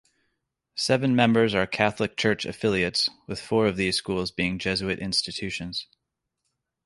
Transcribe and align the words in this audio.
Seven 0.73 1.15
members 1.15 1.53
are 1.53 1.67
Catholic 1.67 2.17
Church 2.17 2.43
affiliates, 2.43 3.07
with 3.27 3.39
four 3.39 3.67
of 3.67 3.77
these 3.77 3.97
schools 3.97 4.31
being 4.31 4.57
Jesuit 4.57 4.97
institutions. 4.97 5.85